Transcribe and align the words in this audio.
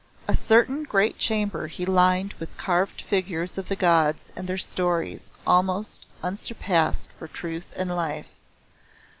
A 0.27 0.33
certain 0.35 0.81
great 0.83 1.19
chamber 1.19 1.67
he 1.67 1.85
lined 1.85 2.33
with 2.39 2.57
carved 2.57 3.01
figures 3.03 3.59
of 3.59 3.67
the 3.69 3.75
Gods 3.75 4.31
and 4.35 4.47
their 4.49 4.57
stories, 4.57 5.29
almost 5.45 6.07
unsurpassed 6.23 7.11
for 7.19 7.27
truth 7.27 7.67
and 7.77 7.95
life. 7.95 8.25